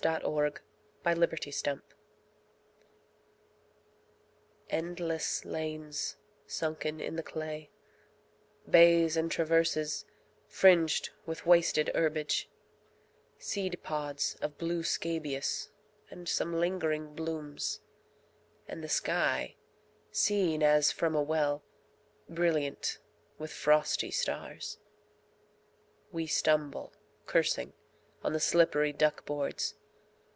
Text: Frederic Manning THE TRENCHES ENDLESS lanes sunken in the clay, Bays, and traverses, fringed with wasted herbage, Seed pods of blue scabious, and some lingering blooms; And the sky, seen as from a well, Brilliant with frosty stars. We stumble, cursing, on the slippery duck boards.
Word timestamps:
Frederic 0.01 0.61
Manning 1.05 1.19
THE 1.19 1.27
TRENCHES 1.27 1.63
ENDLESS 4.71 5.45
lanes 5.45 6.17
sunken 6.47 6.99
in 6.99 7.17
the 7.17 7.21
clay, 7.21 7.69
Bays, 8.67 9.15
and 9.15 9.31
traverses, 9.31 10.05
fringed 10.47 11.11
with 11.27 11.45
wasted 11.45 11.91
herbage, 11.93 12.49
Seed 13.37 13.79
pods 13.83 14.37
of 14.41 14.57
blue 14.57 14.81
scabious, 14.81 15.69
and 16.09 16.27
some 16.27 16.59
lingering 16.59 17.13
blooms; 17.13 17.81
And 18.67 18.83
the 18.83 18.89
sky, 18.89 19.55
seen 20.11 20.63
as 20.63 20.91
from 20.91 21.13
a 21.13 21.21
well, 21.21 21.61
Brilliant 22.27 22.97
with 23.37 23.51
frosty 23.53 24.09
stars. 24.09 24.79
We 26.11 26.25
stumble, 26.25 26.91
cursing, 27.27 27.73
on 28.23 28.33
the 28.33 28.39
slippery 28.39 28.93
duck 28.93 29.25
boards. 29.27 29.75